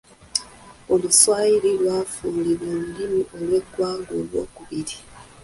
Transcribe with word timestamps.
Oluswayiri 0.93 1.71
lwafuulibwa 1.81 2.67
olulimi 2.77 3.21
lw’eggwanga 3.43 4.11
olwokubiri. 4.19 4.97